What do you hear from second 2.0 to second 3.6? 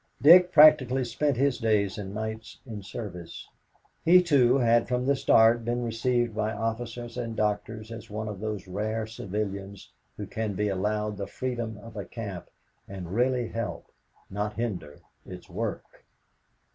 nights in service.